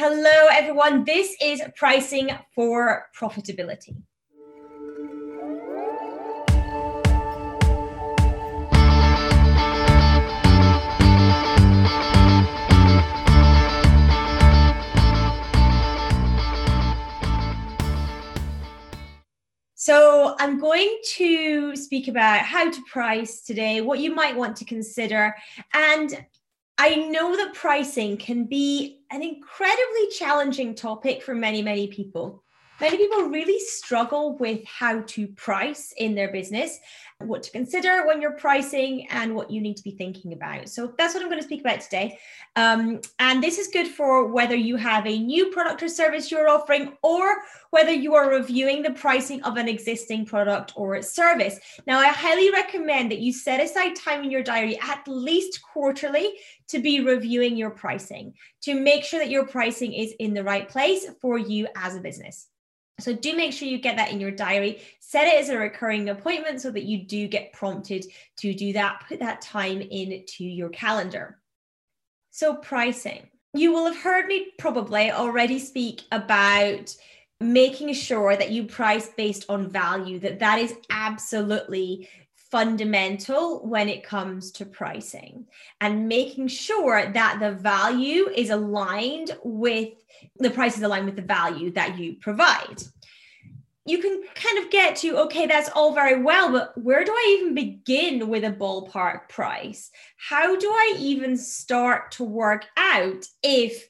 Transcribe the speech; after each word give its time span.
Hello, 0.00 0.46
everyone. 0.52 1.02
This 1.02 1.34
is 1.42 1.60
pricing 1.74 2.30
for 2.54 3.08
profitability. 3.18 3.96
So, 19.74 20.36
I'm 20.38 20.60
going 20.60 20.96
to 21.16 21.74
speak 21.74 22.06
about 22.06 22.42
how 22.42 22.70
to 22.70 22.80
price 22.88 23.42
today, 23.42 23.80
what 23.80 23.98
you 23.98 24.14
might 24.14 24.36
want 24.36 24.54
to 24.58 24.64
consider, 24.64 25.34
and 25.74 26.24
I 26.80 26.94
know 26.94 27.36
that 27.36 27.54
pricing 27.54 28.16
can 28.16 28.44
be 28.44 28.97
an 29.10 29.22
incredibly 29.22 30.08
challenging 30.10 30.74
topic 30.74 31.22
for 31.22 31.34
many, 31.34 31.62
many 31.62 31.88
people. 31.88 32.44
Many 32.80 32.96
people 32.96 33.24
really 33.24 33.58
struggle 33.58 34.36
with 34.36 34.64
how 34.64 35.00
to 35.00 35.26
price 35.28 35.92
in 35.96 36.14
their 36.14 36.30
business, 36.30 36.78
what 37.24 37.42
to 37.42 37.50
consider 37.50 38.06
when 38.06 38.22
you're 38.22 38.32
pricing, 38.32 39.08
and 39.10 39.34
what 39.34 39.50
you 39.50 39.60
need 39.60 39.76
to 39.76 39.82
be 39.82 39.90
thinking 39.90 40.32
about. 40.32 40.68
So 40.68 40.94
that's 40.96 41.14
what 41.14 41.22
I'm 41.22 41.28
going 41.28 41.40
to 41.40 41.46
speak 41.46 41.60
about 41.60 41.80
today. 41.80 42.18
Um, 42.54 43.00
and 43.18 43.42
this 43.42 43.58
is 43.58 43.68
good 43.68 43.88
for 43.88 44.28
whether 44.28 44.54
you 44.54 44.76
have 44.76 45.04
a 45.04 45.18
new 45.18 45.50
product 45.50 45.82
or 45.82 45.88
service 45.88 46.30
you're 46.30 46.48
offering, 46.48 46.96
or 47.02 47.38
whether 47.70 47.92
you 47.92 48.14
are 48.14 48.30
reviewing 48.30 48.82
the 48.82 48.92
pricing 48.92 49.42
of 49.42 49.56
an 49.56 49.66
existing 49.66 50.26
product 50.26 50.72
or 50.76 51.02
service. 51.02 51.58
Now, 51.88 51.98
I 51.98 52.08
highly 52.08 52.52
recommend 52.52 53.10
that 53.10 53.18
you 53.18 53.32
set 53.32 53.60
aside 53.60 53.96
time 53.96 54.22
in 54.22 54.30
your 54.30 54.44
diary 54.44 54.78
at 54.80 55.02
least 55.08 55.60
quarterly 55.62 56.34
to 56.68 56.78
be 56.78 57.00
reviewing 57.00 57.56
your 57.56 57.70
pricing 57.70 58.34
to 58.62 58.74
make 58.74 59.02
sure 59.02 59.18
that 59.18 59.30
your 59.30 59.46
pricing 59.46 59.92
is 59.92 60.14
in 60.20 60.34
the 60.34 60.44
right 60.44 60.68
place 60.68 61.06
for 61.20 61.36
you 61.36 61.66
as 61.76 61.96
a 61.96 62.00
business. 62.00 62.46
So 63.00 63.14
do 63.14 63.36
make 63.36 63.52
sure 63.52 63.68
you 63.68 63.78
get 63.78 63.96
that 63.96 64.10
in 64.10 64.20
your 64.20 64.30
diary. 64.30 64.82
Set 65.00 65.26
it 65.26 65.40
as 65.40 65.48
a 65.48 65.58
recurring 65.58 66.08
appointment 66.08 66.60
so 66.60 66.70
that 66.70 66.84
you 66.84 67.04
do 67.04 67.28
get 67.28 67.52
prompted 67.52 68.04
to 68.38 68.52
do 68.52 68.72
that. 68.72 69.04
Put 69.08 69.20
that 69.20 69.40
time 69.40 69.80
into 69.80 70.44
your 70.44 70.68
calendar. 70.70 71.38
So 72.30 72.56
pricing. 72.56 73.28
You 73.54 73.72
will 73.72 73.86
have 73.86 74.02
heard 74.02 74.26
me 74.26 74.48
probably 74.58 75.10
already 75.10 75.58
speak 75.58 76.02
about 76.12 76.94
making 77.40 77.92
sure 77.94 78.36
that 78.36 78.50
you 78.50 78.64
price 78.64 79.08
based 79.16 79.46
on 79.48 79.70
value 79.70 80.18
that 80.18 80.40
that 80.40 80.58
is 80.58 80.74
absolutely 80.90 82.08
fundamental 82.50 83.66
when 83.66 83.88
it 83.88 84.02
comes 84.02 84.50
to 84.52 84.64
pricing 84.64 85.46
and 85.80 86.08
making 86.08 86.48
sure 86.48 87.10
that 87.12 87.38
the 87.40 87.52
value 87.52 88.28
is 88.28 88.50
aligned 88.50 89.36
with 89.44 89.90
the 90.38 90.50
price 90.50 90.76
is 90.76 90.82
aligned 90.82 91.06
with 91.06 91.16
the 91.16 91.22
value 91.22 91.70
that 91.72 91.98
you 91.98 92.14
provide. 92.14 92.82
You 93.88 93.98
can 93.98 94.22
kind 94.34 94.58
of 94.58 94.70
get 94.70 94.96
to, 94.96 95.16
okay, 95.20 95.46
that's 95.46 95.70
all 95.70 95.94
very 95.94 96.22
well, 96.22 96.52
but 96.52 96.76
where 96.76 97.04
do 97.04 97.12
I 97.12 97.38
even 97.40 97.54
begin 97.54 98.28
with 98.28 98.44
a 98.44 98.52
ballpark 98.52 99.28
price? 99.28 99.90
How 100.16 100.56
do 100.56 100.68
I 100.68 100.94
even 100.98 101.36
start 101.36 102.12
to 102.12 102.24
work 102.24 102.66
out 102.76 103.24
if 103.42 103.88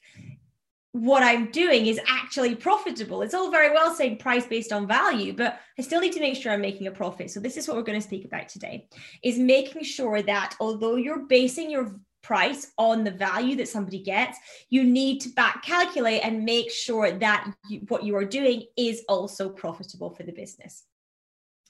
what 0.91 1.21
I'm 1.21 1.51
doing 1.51 1.85
is 1.85 1.99
actually 2.07 2.55
profitable. 2.55 3.21
It's 3.21 3.35
all 3.35 3.51
very 3.51 3.71
well 3.71 3.93
saying 3.93 4.17
price 4.17 4.47
based 4.47 4.73
on 4.73 4.87
value, 4.87 5.33
but 5.33 5.59
I 5.77 5.83
still 5.83 6.01
need 6.01 6.13
to 6.13 6.19
make 6.19 6.35
sure 6.35 6.51
I'm 6.51 6.61
making 6.61 6.87
a 6.87 6.91
profit. 6.91 7.29
So 7.29 7.39
this 7.39 7.57
is 7.57 7.67
what 7.67 7.77
we're 7.77 7.83
going 7.83 7.99
to 7.99 8.07
speak 8.07 8.25
about 8.25 8.49
today 8.49 8.87
is 9.23 9.37
making 9.37 9.83
sure 9.83 10.21
that 10.23 10.55
although 10.59 10.95
you're 10.95 11.27
basing 11.27 11.69
your 11.69 11.95
price 12.21 12.71
on 12.77 13.03
the 13.03 13.11
value 13.11 13.55
that 13.55 13.67
somebody 13.67 13.99
gets, 13.99 14.37
you 14.69 14.83
need 14.83 15.19
to 15.21 15.29
back 15.29 15.63
calculate 15.63 16.21
and 16.23 16.43
make 16.43 16.71
sure 16.71 17.11
that 17.11 17.51
you, 17.69 17.79
what 17.87 18.03
you 18.03 18.15
are 18.15 18.25
doing 18.25 18.63
is 18.77 19.03
also 19.07 19.49
profitable 19.49 20.09
for 20.09 20.23
the 20.23 20.31
business. 20.31 20.83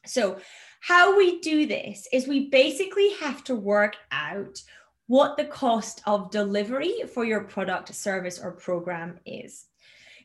So 0.05 0.39
how 0.81 1.17
we 1.17 1.39
do 1.41 1.65
this 1.65 2.07
is 2.11 2.27
we 2.27 2.49
basically 2.49 3.13
have 3.19 3.43
to 3.45 3.55
work 3.55 3.95
out 4.11 4.61
what 5.07 5.37
the 5.37 5.45
cost 5.45 6.01
of 6.05 6.31
delivery 6.31 7.01
for 7.13 7.25
your 7.25 7.43
product, 7.43 7.93
service, 7.93 8.39
or 8.39 8.51
program 8.51 9.19
is. 9.25 9.65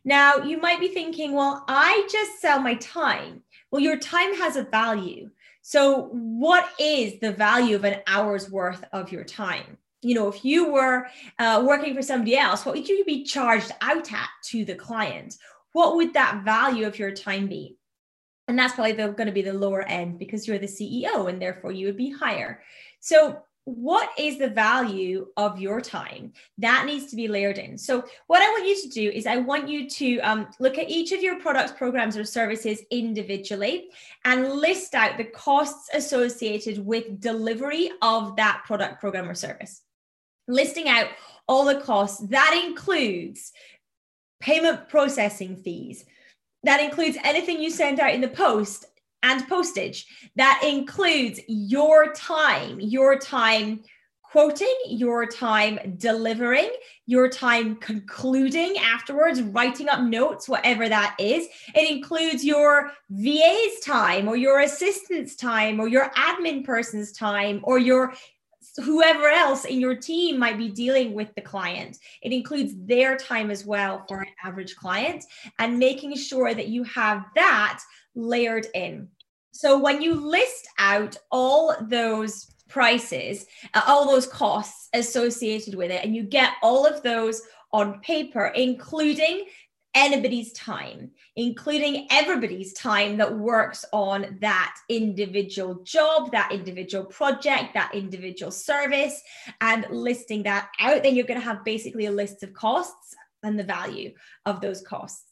Now, 0.04 0.36
you 0.36 0.60
might 0.60 0.80
be 0.80 0.88
thinking, 0.88 1.32
well, 1.32 1.64
I 1.66 2.06
just 2.12 2.40
sell 2.40 2.60
my 2.60 2.74
time. 2.74 3.42
Well, 3.70 3.80
your 3.80 3.98
time 3.98 4.34
has 4.36 4.56
a 4.56 4.64
value. 4.64 5.30
So, 5.62 6.08
what 6.12 6.68
is 6.78 7.18
the 7.20 7.32
value 7.32 7.74
of 7.74 7.84
an 7.84 8.00
hour's 8.06 8.50
worth 8.50 8.84
of 8.92 9.10
your 9.10 9.24
time? 9.24 9.78
You 10.04 10.14
know, 10.14 10.28
if 10.28 10.44
you 10.44 10.70
were 10.70 11.06
uh, 11.38 11.64
working 11.66 11.94
for 11.94 12.02
somebody 12.02 12.36
else, 12.36 12.64
what 12.64 12.74
would 12.74 12.88
you 12.88 13.04
be 13.04 13.24
charged 13.24 13.72
out 13.80 14.12
at 14.12 14.28
to 14.44 14.64
the 14.64 14.74
client? 14.74 15.36
What 15.72 15.96
would 15.96 16.14
that 16.14 16.44
value 16.44 16.86
of 16.86 16.98
your 16.98 17.10
time 17.10 17.48
be? 17.48 17.76
And 18.46 18.58
that's 18.58 18.74
probably 18.74 18.92
going 18.92 19.26
to 19.26 19.32
be 19.32 19.42
the 19.42 19.54
lower 19.54 19.82
end 19.82 20.18
because 20.18 20.46
you're 20.46 20.58
the 20.58 20.66
CEO 20.66 21.28
and 21.28 21.40
therefore 21.40 21.72
you 21.72 21.86
would 21.86 21.96
be 21.96 22.10
higher. 22.10 22.62
So, 23.00 23.42
what 23.64 24.10
is 24.18 24.38
the 24.38 24.50
value 24.50 25.26
of 25.38 25.58
your 25.58 25.80
time 25.80 26.32
that 26.58 26.84
needs 26.84 27.06
to 27.06 27.16
be 27.16 27.28
layered 27.28 27.56
in 27.56 27.78
so 27.78 28.04
what 28.26 28.42
i 28.42 28.50
want 28.50 28.66
you 28.66 28.82
to 28.82 28.88
do 28.88 29.10
is 29.10 29.26
i 29.26 29.38
want 29.38 29.66
you 29.68 29.88
to 29.88 30.18
um, 30.18 30.46
look 30.60 30.76
at 30.76 30.90
each 30.90 31.12
of 31.12 31.22
your 31.22 31.40
products 31.40 31.72
programs 31.72 32.14
or 32.16 32.24
services 32.24 32.82
individually 32.90 33.88
and 34.26 34.52
list 34.52 34.94
out 34.94 35.16
the 35.16 35.24
costs 35.24 35.88
associated 35.94 36.84
with 36.84 37.18
delivery 37.20 37.90
of 38.02 38.36
that 38.36 38.62
product 38.66 39.00
program 39.00 39.28
or 39.30 39.34
service 39.34 39.80
listing 40.48 40.88
out 40.88 41.06
all 41.46 41.64
the 41.64 41.80
costs 41.80 42.26
that 42.28 42.62
includes 42.66 43.52
payment 44.40 44.88
processing 44.88 45.56
fees 45.56 46.04
that 46.64 46.82
includes 46.82 47.16
anything 47.22 47.60
you 47.60 47.70
send 47.70 48.00
out 48.00 48.12
in 48.12 48.20
the 48.20 48.28
post 48.28 48.86
and 49.22 49.46
postage. 49.48 50.06
That 50.36 50.62
includes 50.64 51.40
your 51.46 52.12
time, 52.12 52.80
your 52.80 53.18
time 53.18 53.82
quoting, 54.22 54.74
your 54.86 55.26
time 55.26 55.78
delivering, 55.96 56.68
your 57.06 57.28
time 57.28 57.76
concluding 57.76 58.76
afterwards, 58.78 59.40
writing 59.40 59.88
up 59.88 60.00
notes, 60.00 60.48
whatever 60.48 60.88
that 60.88 61.14
is. 61.20 61.46
It 61.74 61.88
includes 61.88 62.44
your 62.44 62.90
VA's 63.10 63.78
time 63.84 64.26
or 64.26 64.34
your 64.34 64.60
assistant's 64.60 65.36
time 65.36 65.78
or 65.78 65.86
your 65.86 66.10
admin 66.16 66.64
person's 66.64 67.12
time 67.12 67.60
or 67.62 67.78
your 67.78 68.14
whoever 68.82 69.28
else 69.28 69.64
in 69.64 69.80
your 69.80 69.94
team 69.94 70.38
might 70.38 70.58
be 70.58 70.68
dealing 70.68 71.14
with 71.14 71.34
the 71.34 71.40
client. 71.40 71.98
It 72.22 72.32
includes 72.32 72.74
their 72.76 73.16
time 73.16 73.50
as 73.50 73.64
well 73.64 74.04
for 74.08 74.22
an 74.22 74.28
average 74.42 74.74
client 74.76 75.24
and 75.58 75.78
making 75.78 76.16
sure 76.16 76.54
that 76.54 76.68
you 76.68 76.82
have 76.84 77.24
that 77.36 77.80
layered 78.14 78.66
in. 78.74 79.08
So 79.52 79.78
when 79.78 80.02
you 80.02 80.14
list 80.14 80.68
out 80.78 81.16
all 81.30 81.76
those 81.82 82.50
prices, 82.68 83.46
uh, 83.74 83.82
all 83.86 84.06
those 84.06 84.26
costs 84.26 84.88
associated 84.94 85.76
with 85.76 85.92
it, 85.92 86.04
and 86.04 86.14
you 86.14 86.24
get 86.24 86.54
all 86.62 86.86
of 86.86 87.02
those 87.02 87.42
on 87.72 88.00
paper, 88.00 88.46
including 88.54 89.46
anybody's 89.94 90.52
time, 90.52 91.10
including 91.36 92.06
everybody's 92.10 92.72
time 92.72 93.16
that 93.18 93.38
works 93.38 93.84
on 93.92 94.38
that 94.40 94.76
individual 94.88 95.76
job, 95.84 96.32
that 96.32 96.52
individual 96.52 97.04
project, 97.04 97.74
that 97.74 97.94
individual 97.94 98.50
service, 98.50 99.20
and 99.60 99.86
listing 99.90 100.42
that 100.44 100.68
out, 100.80 101.02
then 101.02 101.14
you're 101.14 101.26
going 101.26 101.40
to 101.40 101.44
have 101.46 101.64
basically 101.64 102.06
a 102.06 102.12
list 102.12 102.42
of 102.42 102.52
costs 102.52 103.14
and 103.42 103.58
the 103.58 103.64
value 103.64 104.12
of 104.46 104.60
those 104.60 104.82
costs. 104.82 105.23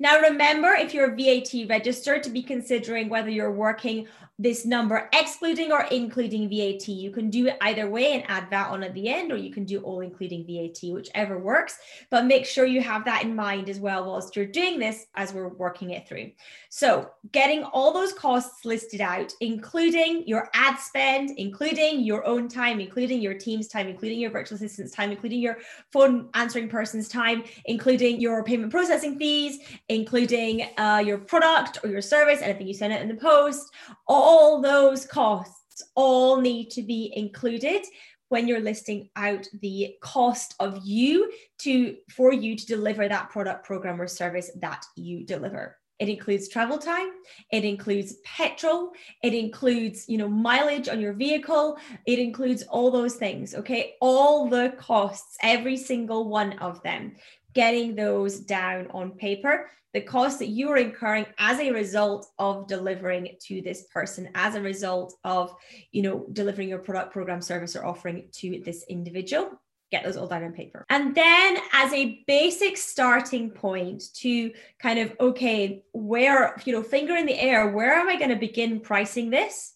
Now, 0.00 0.20
remember, 0.20 0.68
if 0.68 0.94
you're 0.94 1.14
VAT 1.14 1.68
registered, 1.68 2.22
to 2.22 2.30
be 2.30 2.42
considering 2.42 3.08
whether 3.08 3.30
you're 3.30 3.52
working 3.52 4.06
this 4.40 4.64
number 4.64 5.08
excluding 5.12 5.72
or 5.72 5.82
including 5.90 6.48
VAT. 6.48 6.86
You 6.86 7.10
can 7.10 7.28
do 7.28 7.48
it 7.48 7.56
either 7.60 7.90
way 7.90 8.12
and 8.12 8.24
add 8.28 8.48
that 8.50 8.70
on 8.70 8.84
at 8.84 8.94
the 8.94 9.08
end, 9.08 9.32
or 9.32 9.36
you 9.36 9.50
can 9.50 9.64
do 9.64 9.80
all 9.80 10.00
including 10.00 10.46
VAT, 10.46 10.92
whichever 10.92 11.38
works. 11.38 11.78
But 12.08 12.26
make 12.26 12.46
sure 12.46 12.64
you 12.64 12.80
have 12.80 13.04
that 13.04 13.24
in 13.24 13.34
mind 13.34 13.68
as 13.68 13.80
well 13.80 14.06
whilst 14.06 14.36
you're 14.36 14.46
doing 14.46 14.78
this 14.78 15.06
as 15.16 15.32
we're 15.32 15.48
working 15.48 15.90
it 15.90 16.08
through. 16.08 16.30
So, 16.68 17.10
getting 17.32 17.64
all 17.64 17.92
those 17.92 18.12
costs 18.12 18.64
listed 18.64 19.00
out, 19.00 19.32
including 19.40 20.26
your 20.28 20.48
ad 20.54 20.78
spend, 20.78 21.30
including 21.36 22.00
your 22.02 22.24
own 22.24 22.48
time, 22.48 22.78
including 22.78 23.20
your 23.20 23.34
team's 23.34 23.66
time, 23.66 23.88
including 23.88 24.20
your 24.20 24.30
virtual 24.30 24.54
assistant's 24.54 24.92
time, 24.92 25.10
including 25.10 25.40
your 25.40 25.58
phone 25.92 26.28
answering 26.34 26.68
person's 26.68 27.08
time, 27.08 27.42
including 27.64 28.20
your 28.20 28.44
payment 28.44 28.70
processing 28.70 29.18
fees, 29.18 29.58
including 29.88 30.68
uh, 30.76 31.02
your 31.04 31.18
product 31.18 31.78
or 31.82 31.90
your 31.90 32.02
service, 32.02 32.40
anything 32.42 32.66
you 32.66 32.74
send 32.74 32.92
it 32.92 33.02
in 33.02 33.08
the 33.08 33.14
post, 33.14 33.72
all 34.06 34.60
those 34.60 35.06
costs 35.06 35.82
all 35.94 36.40
need 36.40 36.70
to 36.70 36.82
be 36.82 37.12
included 37.16 37.82
when 38.28 38.46
you're 38.46 38.60
listing 38.60 39.08
out 39.16 39.46
the 39.60 39.96
cost 40.00 40.54
of 40.60 40.80
you 40.84 41.32
to 41.58 41.96
for 42.10 42.32
you 42.32 42.56
to 42.56 42.66
deliver 42.66 43.08
that 43.08 43.30
product 43.30 43.64
program 43.64 44.00
or 44.00 44.06
service 44.06 44.50
that 44.60 44.84
you 44.96 45.24
deliver. 45.24 45.76
It 45.98 46.08
includes 46.08 46.48
travel 46.48 46.78
time 46.78 47.08
it 47.50 47.64
includes 47.64 48.14
petrol 48.24 48.92
it 49.24 49.34
includes 49.34 50.04
you 50.08 50.16
know 50.16 50.28
mileage 50.28 50.88
on 50.88 51.00
your 51.00 51.12
vehicle 51.12 51.76
it 52.06 52.20
includes 52.20 52.62
all 52.62 52.92
those 52.92 53.16
things 53.16 53.52
okay? 53.56 53.94
All 54.00 54.48
the 54.48 54.74
costs 54.78 55.36
every 55.42 55.76
single 55.76 56.28
one 56.28 56.52
of 56.60 56.80
them 56.84 57.16
getting 57.58 57.96
those 57.96 58.38
down 58.38 58.86
on 58.92 59.10
paper 59.10 59.68
the 59.94 60.00
cost 60.00 60.38
that 60.38 60.46
you 60.48 60.68
are 60.70 60.76
incurring 60.76 61.26
as 61.38 61.58
a 61.58 61.72
result 61.72 62.28
of 62.38 62.68
delivering 62.68 63.36
to 63.46 63.60
this 63.62 63.82
person 63.92 64.28
as 64.36 64.54
a 64.54 64.60
result 64.60 65.14
of 65.24 65.52
you 65.90 66.02
know 66.02 66.24
delivering 66.32 66.68
your 66.68 66.78
product 66.78 67.12
program 67.12 67.42
service 67.42 67.74
or 67.74 67.84
offering 67.84 68.28
to 68.32 68.62
this 68.64 68.84
individual. 68.88 69.60
Get 69.90 70.04
those 70.04 70.16
all 70.16 70.28
down 70.28 70.44
on 70.44 70.52
paper. 70.52 70.84
And 70.88 71.14
then 71.14 71.56
as 71.72 71.92
a 71.94 72.22
basic 72.28 72.76
starting 72.76 73.50
point 73.50 74.04
to 74.16 74.52
kind 74.78 75.00
of 75.00 75.16
okay 75.18 75.82
where 75.92 76.54
you 76.64 76.72
know 76.74 76.82
finger 76.84 77.16
in 77.16 77.26
the 77.26 77.40
air 77.40 77.68
where 77.68 77.94
am 77.94 78.08
i 78.08 78.16
going 78.16 78.30
to 78.30 78.36
begin 78.36 78.78
pricing 78.78 79.30
this? 79.30 79.74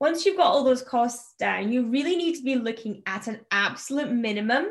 Once 0.00 0.26
you've 0.26 0.38
got 0.38 0.46
all 0.46 0.64
those 0.64 0.82
costs 0.82 1.34
down 1.38 1.70
you 1.70 1.86
really 1.86 2.16
need 2.16 2.34
to 2.34 2.42
be 2.42 2.56
looking 2.56 3.02
at 3.06 3.28
an 3.28 3.38
absolute 3.52 4.10
minimum 4.10 4.66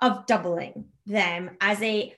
of 0.00 0.26
doubling 0.26 0.86
them 1.06 1.50
as 1.60 1.82
a 1.82 2.14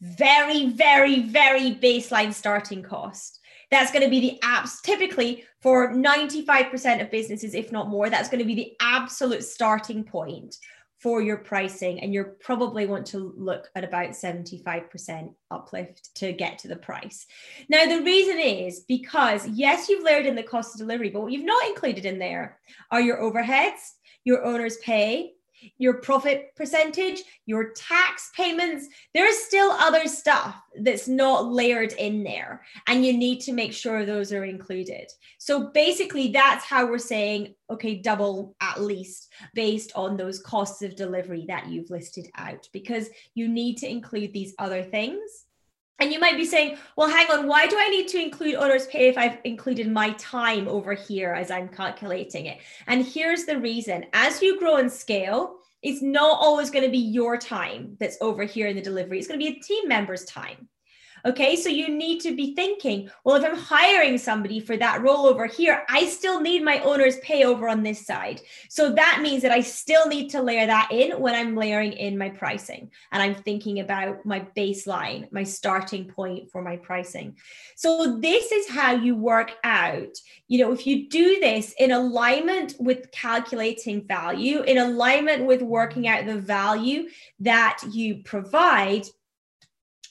very, 0.00 0.70
very, 0.70 1.22
very 1.22 1.72
baseline 1.74 2.32
starting 2.32 2.82
cost. 2.82 3.38
That's 3.70 3.92
going 3.92 4.04
to 4.04 4.10
be 4.10 4.20
the 4.20 4.38
apps 4.42 4.82
typically 4.82 5.44
for 5.62 5.92
95% 5.92 7.00
of 7.00 7.10
businesses, 7.10 7.54
if 7.54 7.70
not 7.70 7.88
more, 7.88 8.10
that's 8.10 8.28
going 8.28 8.40
to 8.40 8.46
be 8.46 8.54
the 8.54 8.72
absolute 8.80 9.44
starting 9.44 10.02
point 10.02 10.56
for 10.98 11.22
your 11.22 11.38
pricing. 11.38 12.00
And 12.00 12.12
you 12.12 12.24
probably 12.40 12.86
want 12.86 13.06
to 13.08 13.32
look 13.36 13.68
at 13.74 13.84
about 13.84 14.10
75% 14.10 15.34
uplift 15.50 16.14
to 16.16 16.32
get 16.32 16.58
to 16.58 16.68
the 16.68 16.76
price. 16.76 17.26
Now, 17.68 17.86
the 17.86 18.02
reason 18.02 18.38
is 18.38 18.80
because, 18.80 19.46
yes, 19.48 19.88
you've 19.88 20.04
layered 20.04 20.26
in 20.26 20.34
the 20.34 20.42
cost 20.42 20.74
of 20.74 20.80
delivery, 20.80 21.10
but 21.10 21.22
what 21.22 21.32
you've 21.32 21.44
not 21.44 21.66
included 21.68 22.04
in 22.04 22.18
there 22.18 22.58
are 22.90 23.00
your 23.00 23.18
overheads, 23.18 23.78
your 24.24 24.44
owner's 24.44 24.76
pay, 24.78 25.32
your 25.78 25.94
profit 25.94 26.54
percentage, 26.56 27.22
your 27.46 27.72
tax 27.72 28.30
payments. 28.36 28.86
There's 29.14 29.36
still 29.36 29.70
other 29.70 30.06
stuff 30.06 30.56
that's 30.80 31.08
not 31.08 31.46
layered 31.46 31.92
in 31.92 32.22
there, 32.22 32.64
and 32.86 33.04
you 33.04 33.12
need 33.12 33.40
to 33.40 33.52
make 33.52 33.72
sure 33.72 34.04
those 34.04 34.32
are 34.32 34.44
included. 34.44 35.10
So 35.38 35.68
basically, 35.68 36.28
that's 36.28 36.64
how 36.64 36.86
we're 36.86 36.98
saying, 36.98 37.54
okay, 37.68 37.96
double 37.96 38.56
at 38.60 38.80
least 38.80 39.32
based 39.54 39.92
on 39.94 40.16
those 40.16 40.40
costs 40.40 40.82
of 40.82 40.96
delivery 40.96 41.44
that 41.48 41.68
you've 41.68 41.90
listed 41.90 42.28
out, 42.36 42.68
because 42.72 43.08
you 43.34 43.48
need 43.48 43.76
to 43.78 43.90
include 43.90 44.32
these 44.32 44.54
other 44.58 44.82
things. 44.82 45.46
And 46.00 46.10
you 46.10 46.18
might 46.18 46.36
be 46.38 46.46
saying, 46.46 46.78
well, 46.96 47.10
hang 47.10 47.30
on, 47.30 47.46
why 47.46 47.66
do 47.66 47.76
I 47.78 47.88
need 47.90 48.08
to 48.08 48.18
include 48.18 48.54
owner's 48.54 48.86
pay 48.86 49.08
if 49.08 49.18
I've 49.18 49.38
included 49.44 49.90
my 49.92 50.12
time 50.12 50.66
over 50.66 50.94
here 50.94 51.32
as 51.34 51.50
I'm 51.50 51.68
calculating 51.68 52.46
it? 52.46 52.58
And 52.86 53.04
here's 53.04 53.44
the 53.44 53.58
reason 53.58 54.06
as 54.14 54.40
you 54.40 54.58
grow 54.58 54.76
and 54.76 54.90
scale, 54.90 55.56
it's 55.82 56.02
not 56.02 56.38
always 56.40 56.70
going 56.70 56.84
to 56.84 56.90
be 56.90 56.98
your 56.98 57.36
time 57.36 57.96
that's 58.00 58.16
over 58.22 58.44
here 58.44 58.66
in 58.66 58.76
the 58.76 58.82
delivery, 58.82 59.18
it's 59.18 59.28
going 59.28 59.38
to 59.38 59.44
be 59.44 59.58
a 59.58 59.60
team 59.60 59.88
member's 59.88 60.24
time. 60.24 60.68
Okay, 61.26 61.56
so 61.56 61.68
you 61.68 61.88
need 61.88 62.20
to 62.20 62.34
be 62.34 62.54
thinking, 62.54 63.10
well, 63.24 63.36
if 63.36 63.44
I'm 63.44 63.56
hiring 63.56 64.16
somebody 64.16 64.60
for 64.60 64.76
that 64.76 65.02
role 65.02 65.26
over 65.26 65.46
here, 65.46 65.84
I 65.88 66.06
still 66.06 66.40
need 66.40 66.64
my 66.64 66.80
owner's 66.80 67.18
pay 67.18 67.44
over 67.44 67.68
on 67.68 67.82
this 67.82 68.06
side. 68.06 68.40
So 68.68 68.92
that 68.92 69.20
means 69.22 69.42
that 69.42 69.52
I 69.52 69.60
still 69.60 70.08
need 70.08 70.30
to 70.30 70.42
layer 70.42 70.66
that 70.66 70.88
in 70.90 71.20
when 71.20 71.34
I'm 71.34 71.56
layering 71.56 71.92
in 71.92 72.16
my 72.16 72.30
pricing. 72.30 72.90
And 73.12 73.22
I'm 73.22 73.34
thinking 73.34 73.80
about 73.80 74.24
my 74.24 74.46
baseline, 74.56 75.30
my 75.32 75.42
starting 75.42 76.06
point 76.06 76.50
for 76.50 76.62
my 76.62 76.76
pricing. 76.76 77.36
So 77.76 78.18
this 78.18 78.52
is 78.52 78.68
how 78.68 78.92
you 78.92 79.14
work 79.14 79.52
out, 79.64 80.16
you 80.48 80.58
know, 80.58 80.72
if 80.72 80.86
you 80.86 81.08
do 81.08 81.38
this 81.40 81.74
in 81.78 81.92
alignment 81.92 82.74
with 82.80 83.10
calculating 83.12 84.06
value, 84.06 84.62
in 84.62 84.78
alignment 84.78 85.46
with 85.46 85.62
working 85.62 86.08
out 86.08 86.26
the 86.26 86.38
value 86.38 87.08
that 87.40 87.78
you 87.90 88.22
provide 88.24 89.04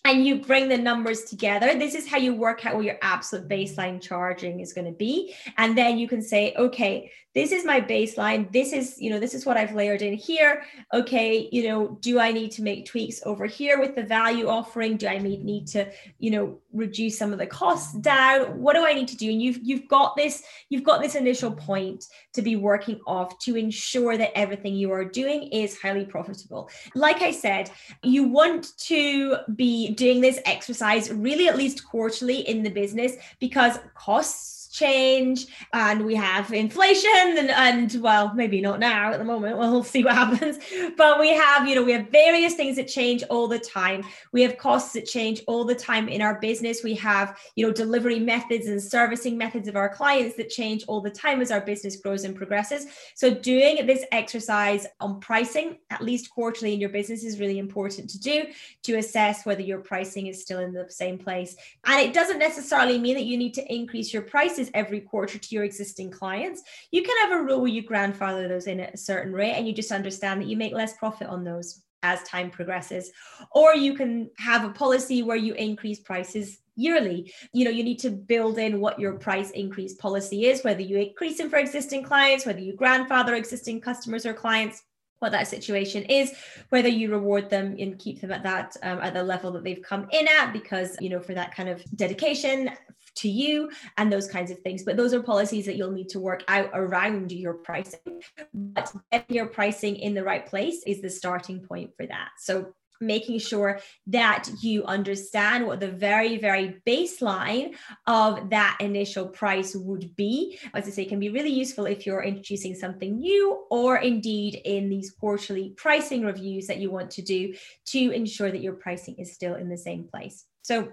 and 0.05 0.25
you 0.25 0.41
bring 0.41 0.69
the 0.69 0.77
numbers 0.77 1.23
together. 1.25 1.77
This 1.77 1.95
is 1.95 2.07
how 2.07 2.17
you 2.17 2.35
work 2.35 2.65
out 2.65 2.75
what 2.75 2.85
your 2.85 2.97
absolute 3.01 3.47
baseline 3.47 4.01
charging 4.01 4.59
is 4.59 4.73
going 4.73 4.85
to 4.85 4.97
be. 4.97 5.35
And 5.57 5.77
then 5.77 5.97
you 5.97 6.07
can 6.07 6.21
say, 6.21 6.53
okay, 6.57 7.11
this 7.35 7.51
is 7.51 7.63
my 7.63 7.79
baseline. 7.79 8.51
This 8.51 8.73
is, 8.73 8.99
you 8.99 9.11
know, 9.11 9.19
this 9.19 9.35
is 9.35 9.45
what 9.45 9.55
I've 9.55 9.75
layered 9.75 10.01
in 10.01 10.13
here. 10.15 10.63
Okay, 10.93 11.47
you 11.51 11.67
know, 11.67 11.97
do 12.01 12.19
I 12.19 12.31
need 12.31 12.51
to 12.53 12.63
make 12.63 12.87
tweaks 12.87 13.21
over 13.23 13.45
here 13.45 13.79
with 13.79 13.95
the 13.95 14.01
value 14.03 14.47
offering? 14.47 14.97
Do 14.97 15.07
I 15.07 15.19
need, 15.19 15.45
need 15.45 15.67
to, 15.67 15.91
you 16.17 16.31
know, 16.31 16.57
reduce 16.73 17.19
some 17.19 17.31
of 17.31 17.37
the 17.37 17.45
costs 17.45 17.93
down? 17.99 18.59
What 18.59 18.73
do 18.73 18.83
I 18.83 18.93
need 18.93 19.07
to 19.09 19.17
do? 19.17 19.29
And 19.29 19.41
you've 19.41 19.59
you've 19.61 19.87
got 19.87 20.17
this, 20.17 20.43
you've 20.69 20.83
got 20.83 21.03
this 21.03 21.13
initial 21.13 21.51
point 21.51 22.05
to 22.33 22.41
be 22.41 22.55
working 22.55 22.99
off 23.05 23.37
to 23.39 23.55
ensure 23.55 24.17
that 24.17 24.35
everything 24.35 24.75
you 24.75 24.91
are 24.91 25.05
doing 25.05 25.43
is 25.43 25.79
highly 25.79 26.05
profitable. 26.05 26.69
Like 26.95 27.21
I 27.21 27.31
said, 27.31 27.69
you 28.01 28.23
want 28.23 28.75
to 28.79 29.37
be 29.55 29.88
doing 29.95 30.21
this 30.21 30.39
exercise 30.45 31.11
really 31.11 31.47
at 31.47 31.57
least 31.57 31.85
quarterly 31.85 32.47
in 32.47 32.63
the 32.63 32.69
business 32.69 33.13
because 33.39 33.79
costs 33.95 34.58
change 34.79 35.47
and 35.73 36.05
we 36.05 36.15
have 36.15 36.51
inflation 36.53 37.35
and, 37.37 37.49
and 37.51 38.01
well 38.01 38.33
maybe 38.33 38.61
not 38.61 38.79
now 38.79 39.11
at 39.11 39.19
the 39.19 39.25
moment 39.25 39.57
we'll 39.57 39.83
see 39.83 40.03
what 40.03 40.15
happens. 40.23 40.57
But 40.97 41.19
we 41.19 41.33
have 41.33 41.67
you 41.67 41.75
know 41.75 41.83
we 41.83 41.91
have 41.91 42.09
various 42.09 42.55
things 42.55 42.75
that 42.77 42.87
change 42.87 43.23
all 43.29 43.47
the 43.47 43.59
time. 43.59 44.03
We 44.31 44.41
have 44.43 44.57
costs 44.57 44.93
that 44.93 45.05
change 45.05 45.41
all 45.47 45.65
the 45.65 45.75
time 45.75 46.07
in 46.07 46.21
our 46.21 46.39
business. 46.39 46.83
We 46.83 46.95
have 46.95 47.37
you 47.55 47.65
know 47.65 47.73
delivery 47.73 48.19
methods 48.19 48.67
and 48.67 48.81
servicing 48.81 49.37
methods 49.37 49.67
of 49.67 49.75
our 49.75 49.89
clients 49.89 50.35
that 50.37 50.49
change 50.49 50.83
all 50.87 51.01
the 51.01 51.09
time 51.09 51.41
as 51.41 51.51
our 51.51 51.61
business 51.61 51.95
grows 51.97 52.23
and 52.23 52.35
progresses. 52.35 52.87
So 53.15 53.33
doing 53.33 53.85
this 53.85 54.03
exercise 54.11 54.87
on 54.99 55.19
pricing 55.19 55.77
at 55.89 56.01
least 56.01 56.29
quarterly 56.29 56.73
in 56.73 56.79
your 56.79 56.89
business 56.89 57.23
is 57.23 57.39
really 57.39 57.59
important 57.59 58.09
to 58.11 58.19
do 58.19 58.45
to 58.83 58.95
assess 58.95 59.45
whether 59.45 59.61
your 59.61 59.79
pricing 59.79 60.27
is 60.27 60.41
still 60.41 60.59
in 60.59 60.73
the 60.73 60.89
same 60.89 61.17
place. 61.17 61.55
And 61.85 61.99
it 62.01 62.13
doesn't 62.13 62.39
necessarily 62.39 62.99
mean 62.99 63.15
that 63.15 63.25
you 63.25 63.37
need 63.37 63.53
to 63.55 63.73
increase 63.73 64.13
your 64.13 64.21
prices 64.21 64.68
every 64.73 65.01
quarter 65.01 65.37
to 65.37 65.55
your 65.55 65.63
existing 65.63 66.11
clients. 66.11 66.61
You 66.91 67.03
can 67.03 67.15
have 67.21 67.39
a 67.39 67.43
rule 67.43 67.61
where 67.61 67.71
you 67.71 67.81
grandfather 67.81 68.47
those 68.47 68.67
in 68.67 68.79
at 68.79 68.93
a 68.93 68.97
certain 68.97 69.33
rate 69.33 69.53
and 69.53 69.67
you 69.67 69.73
just 69.73 69.91
understand 69.91 70.41
that 70.41 70.47
you 70.47 70.57
make 70.57 70.73
less 70.73 70.97
profit 70.97 71.27
on 71.27 71.43
those 71.43 71.83
as 72.03 72.23
time 72.23 72.49
progresses. 72.49 73.11
Or 73.51 73.75
you 73.75 73.93
can 73.93 74.29
have 74.37 74.63
a 74.63 74.73
policy 74.73 75.23
where 75.23 75.37
you 75.37 75.53
increase 75.53 75.99
prices 75.99 76.59
yearly. 76.75 77.33
You 77.53 77.65
know, 77.65 77.71
you 77.71 77.83
need 77.83 77.99
to 77.99 78.09
build 78.09 78.57
in 78.57 78.79
what 78.79 78.99
your 78.99 79.13
price 79.13 79.51
increase 79.51 79.95
policy 79.95 80.45
is, 80.45 80.63
whether 80.63 80.81
you 80.81 80.97
increase 80.97 81.37
them 81.37 81.49
for 81.49 81.57
existing 81.57 82.03
clients, 82.03 82.45
whether 82.45 82.59
you 82.59 82.73
grandfather 82.73 83.35
existing 83.35 83.81
customers 83.81 84.25
or 84.25 84.33
clients 84.33 84.83
what 85.19 85.33
that 85.33 85.47
situation 85.47 86.03
is 86.03 86.33
whether 86.69 86.87
you 86.87 87.11
reward 87.11 87.49
them 87.49 87.75
and 87.79 87.99
keep 87.99 88.21
them 88.21 88.31
at 88.31 88.43
that 88.43 88.75
um, 88.83 88.99
at 88.99 89.13
the 89.13 89.21
level 89.21 89.51
that 89.51 89.63
they've 89.63 89.81
come 89.81 90.07
in 90.11 90.27
at 90.39 90.51
because 90.53 90.95
you 90.99 91.09
know 91.09 91.19
for 91.19 91.33
that 91.33 91.53
kind 91.53 91.69
of 91.69 91.83
dedication 91.95 92.71
to 93.19 93.29
you 93.29 93.69
and 93.97 94.11
those 94.11 94.27
kinds 94.27 94.51
of 94.51 94.59
things. 94.59 94.83
But 94.83 94.97
those 94.97 95.13
are 95.13 95.23
policies 95.23 95.65
that 95.65 95.75
you'll 95.75 95.91
need 95.91 96.09
to 96.09 96.19
work 96.19 96.43
out 96.47 96.69
around 96.73 97.31
your 97.31 97.53
pricing. 97.53 98.21
But 98.53 98.93
getting 99.11 99.35
your 99.35 99.47
pricing 99.47 99.95
in 99.95 100.13
the 100.13 100.23
right 100.23 100.45
place 100.45 100.83
is 100.85 101.01
the 101.01 101.09
starting 101.09 101.61
point 101.61 101.91
for 101.97 102.05
that. 102.05 102.29
So 102.39 102.73
making 103.01 103.39
sure 103.39 103.79
that 104.07 104.49
you 104.61 104.83
understand 104.83 105.65
what 105.65 105.79
the 105.79 105.91
very, 105.91 106.37
very 106.37 106.81
baseline 106.85 107.75
of 108.07 108.49
that 108.49 108.77
initial 108.79 109.27
price 109.27 109.75
would 109.75 110.15
be. 110.15 110.59
As 110.73 110.87
I 110.87 110.91
say, 110.91 111.05
can 111.05 111.19
be 111.19 111.29
really 111.29 111.49
useful 111.49 111.85
if 111.85 112.05
you're 112.05 112.23
introducing 112.23 112.75
something 112.75 113.19
new 113.19 113.65
or 113.69 113.97
indeed 113.97 114.61
in 114.65 114.89
these 114.89 115.11
quarterly 115.11 115.73
pricing 115.77 116.25
reviews 116.25 116.67
that 116.67 116.79
you 116.79 116.91
want 116.91 117.11
to 117.11 117.21
do 117.21 117.53
to 117.85 118.11
ensure 118.11 118.51
that 118.51 118.61
your 118.61 118.73
pricing 118.73 119.15
is 119.17 119.33
still 119.33 119.55
in 119.55 119.69
the 119.69 119.77
same 119.77 120.05
place. 120.05 120.45
So 120.61 120.89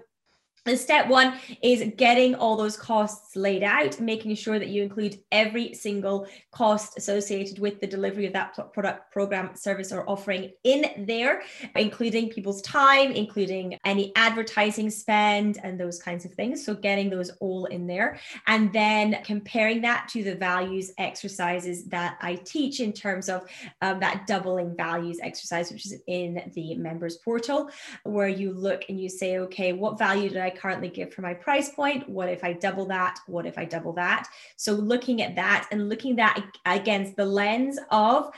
and 0.67 0.79
step 0.79 1.07
one 1.07 1.33
is 1.61 1.91
getting 1.95 2.35
all 2.35 2.55
those 2.55 2.77
costs 2.77 3.35
laid 3.35 3.63
out, 3.63 3.99
making 3.99 4.35
sure 4.35 4.59
that 4.59 4.69
you 4.69 4.83
include 4.83 5.19
every 5.31 5.73
single 5.73 6.27
cost 6.51 6.97
associated 6.97 7.59
with 7.59 7.79
the 7.79 7.87
delivery 7.87 8.25
of 8.25 8.33
that 8.33 8.53
product, 8.73 9.11
program, 9.11 9.55
service, 9.55 9.91
or 9.91 10.09
offering 10.09 10.51
in 10.63 11.05
there, 11.07 11.41
including 11.75 12.29
people's 12.29 12.61
time, 12.61 13.11
including 13.11 13.77
any 13.85 14.11
advertising 14.15 14.89
spend, 14.89 15.59
and 15.63 15.79
those 15.79 15.99
kinds 16.01 16.25
of 16.25 16.33
things. 16.33 16.63
So, 16.65 16.73
getting 16.73 17.09
those 17.09 17.31
all 17.39 17.65
in 17.65 17.87
there. 17.87 18.19
And 18.47 18.71
then 18.73 19.17
comparing 19.23 19.81
that 19.81 20.07
to 20.09 20.23
the 20.23 20.35
values 20.35 20.91
exercises 20.97 21.85
that 21.85 22.17
I 22.21 22.35
teach 22.35 22.79
in 22.79 22.93
terms 22.93 23.29
of 23.29 23.49
um, 23.81 23.99
that 23.99 24.27
doubling 24.27 24.75
values 24.75 25.19
exercise, 25.21 25.71
which 25.71 25.85
is 25.85 26.01
in 26.07 26.51
the 26.53 26.75
members 26.75 27.17
portal, 27.17 27.69
where 28.03 28.27
you 28.27 28.53
look 28.53 28.85
and 28.89 28.99
you 28.99 29.09
say, 29.09 29.39
okay, 29.39 29.73
what 29.73 29.97
value 29.97 30.29
did 30.29 30.39
I 30.39 30.49
currently 30.57 30.89
give 30.89 31.13
for 31.13 31.21
my 31.21 31.33
price 31.33 31.69
point? 31.69 32.07
What 32.09 32.29
if 32.29 32.43
I 32.43 32.53
double 32.53 32.85
that? 32.87 33.19
What 33.27 33.45
if 33.45 33.57
I 33.57 33.65
double 33.65 33.93
that? 33.93 34.27
So 34.55 34.73
looking 34.73 35.21
at 35.21 35.35
that 35.35 35.67
and 35.71 35.89
looking 35.89 36.15
that 36.17 36.43
against 36.65 37.15
the 37.15 37.25
lens 37.25 37.79
of 37.91 38.31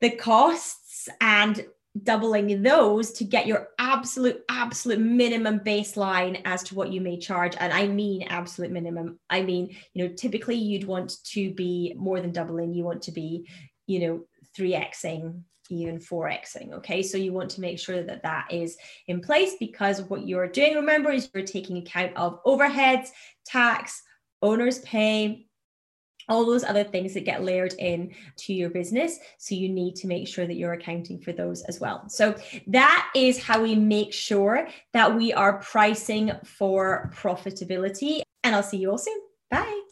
the 0.00 0.10
costs 0.10 1.08
and 1.20 1.64
doubling 2.02 2.62
those 2.62 3.12
to 3.12 3.24
get 3.24 3.46
your 3.46 3.68
absolute 3.78 4.42
absolute 4.48 4.98
minimum 4.98 5.60
baseline 5.60 6.40
as 6.46 6.62
to 6.62 6.74
what 6.74 6.90
you 6.90 7.02
may 7.02 7.18
charge 7.18 7.54
and 7.60 7.70
i 7.70 7.86
mean 7.86 8.22
absolute 8.28 8.70
minimum 8.70 9.18
i 9.28 9.42
mean 9.42 9.76
you 9.92 10.02
know 10.02 10.14
typically 10.14 10.56
you'd 10.56 10.86
want 10.86 11.22
to 11.22 11.52
be 11.52 11.94
more 11.98 12.18
than 12.22 12.32
doubling 12.32 12.72
you 12.72 12.82
want 12.82 13.02
to 13.02 13.12
be 13.12 13.46
you 13.86 14.00
know 14.00 14.24
3xing 14.58 15.42
even 15.70 15.98
forexing 15.98 16.72
okay? 16.72 17.02
So 17.02 17.16
you 17.18 17.32
want 17.32 17.50
to 17.50 17.60
make 17.60 17.78
sure 17.78 18.02
that 18.02 18.22
that 18.22 18.52
is 18.52 18.76
in 19.06 19.20
place 19.20 19.54
because 19.58 20.02
what 20.02 20.26
you're 20.26 20.48
doing 20.48 20.74
remember 20.74 21.10
is 21.10 21.30
you're 21.34 21.44
taking 21.44 21.78
account 21.78 22.16
of 22.16 22.42
overheads 22.44 23.08
tax 23.44 24.02
owner's 24.42 24.80
pay 24.80 25.46
all 26.28 26.46
those 26.46 26.64
other 26.64 26.84
things 26.84 27.14
that 27.14 27.24
get 27.24 27.42
layered 27.42 27.74
in 27.78 28.14
to 28.36 28.52
your 28.52 28.70
business. 28.70 29.18
So 29.38 29.54
you 29.54 29.68
need 29.68 29.96
to 29.96 30.06
make 30.06 30.28
sure 30.28 30.46
that 30.46 30.54
you're 30.54 30.72
accounting 30.72 31.20
for 31.20 31.32
those 31.32 31.62
as 31.62 31.80
well. 31.80 32.08
So 32.08 32.34
that 32.68 33.10
is 33.14 33.42
how 33.42 33.62
we 33.62 33.74
make 33.74 34.12
sure 34.12 34.68
that 34.92 35.14
we 35.14 35.32
are 35.32 35.58
pricing 35.58 36.32
for 36.44 37.10
profitability. 37.14 38.22
And 38.44 38.54
i'll 38.54 38.62
see 38.62 38.78
you 38.78 38.90
all 38.90 38.98
soon. 38.98 39.20
Bye 39.50 39.91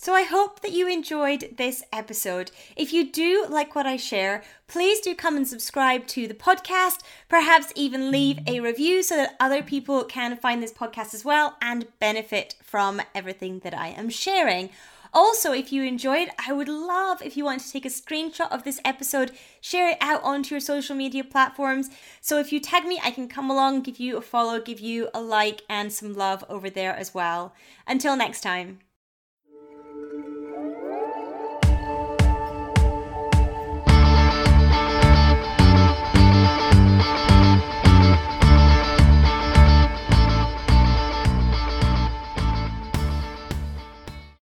so 0.00 0.14
I 0.14 0.22
hope 0.22 0.60
that 0.60 0.70
you 0.70 0.88
enjoyed 0.88 1.56
this 1.56 1.82
episode. 1.92 2.52
If 2.76 2.92
you 2.92 3.10
do 3.10 3.44
like 3.48 3.74
what 3.74 3.84
I 3.84 3.96
share, 3.96 4.44
please 4.68 5.00
do 5.00 5.12
come 5.12 5.36
and 5.36 5.46
subscribe 5.46 6.06
to 6.08 6.28
the 6.28 6.34
podcast, 6.34 7.00
perhaps 7.28 7.72
even 7.74 8.12
leave 8.12 8.38
a 8.46 8.60
review 8.60 9.02
so 9.02 9.16
that 9.16 9.34
other 9.40 9.60
people 9.60 10.04
can 10.04 10.36
find 10.36 10.62
this 10.62 10.72
podcast 10.72 11.14
as 11.14 11.24
well 11.24 11.56
and 11.60 11.88
benefit 11.98 12.54
from 12.62 13.02
everything 13.12 13.58
that 13.60 13.76
I 13.76 13.88
am 13.88 14.08
sharing. 14.08 14.70
Also, 15.12 15.52
if 15.52 15.72
you 15.72 15.82
enjoyed, 15.82 16.28
I 16.46 16.52
would 16.52 16.68
love 16.68 17.20
if 17.20 17.36
you 17.36 17.44
want 17.44 17.62
to 17.62 17.72
take 17.72 17.84
a 17.84 17.88
screenshot 17.88 18.52
of 18.52 18.62
this 18.62 18.80
episode, 18.84 19.32
share 19.60 19.90
it 19.90 19.98
out 20.00 20.22
onto 20.22 20.54
your 20.54 20.60
social 20.60 20.94
media 20.94 21.24
platforms. 21.24 21.90
So 22.20 22.38
if 22.38 22.52
you 22.52 22.60
tag 22.60 22.84
me, 22.84 23.00
I 23.02 23.10
can 23.10 23.26
come 23.26 23.50
along, 23.50 23.82
give 23.82 23.98
you 23.98 24.16
a 24.16 24.20
follow, 24.20 24.60
give 24.60 24.80
you 24.80 25.08
a 25.12 25.20
like, 25.20 25.62
and 25.68 25.92
some 25.92 26.14
love 26.14 26.44
over 26.48 26.70
there 26.70 26.94
as 26.94 27.14
well. 27.14 27.52
Until 27.86 28.16
next 28.16 28.42
time. 28.42 28.78